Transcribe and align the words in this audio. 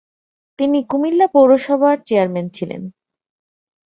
তিনি 0.59 0.79
কুমিল্লা 0.83 1.27
পৌরসভার 1.27 1.97
চেয়ারম্যান 2.05 2.47
ছিলেন। 2.49 2.81